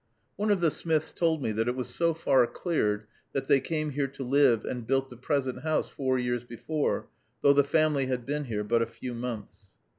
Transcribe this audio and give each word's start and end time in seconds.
One 0.35 0.49
of 0.49 0.61
the 0.61 0.71
Smiths 0.71 1.11
told 1.13 1.43
me 1.43 1.51
that 1.51 1.67
it 1.67 1.75
was 1.75 1.87
so 1.87 2.15
far 2.15 2.47
cleared 2.47 3.05
that 3.33 3.47
they 3.47 3.59
came 3.59 3.91
here 3.91 4.07
to 4.07 4.23
live 4.23 4.65
and 4.65 4.87
built 4.87 5.11
the 5.11 5.15
present 5.15 5.61
house 5.61 5.89
four 5.89 6.17
years 6.17 6.43
before, 6.43 7.07
though 7.43 7.53
the 7.53 7.63
family 7.63 8.07
had 8.07 8.25
been 8.25 8.45
here 8.45 8.63
but 8.63 8.81
a 8.81 8.87
few 8.87 9.13
months. 9.13 9.59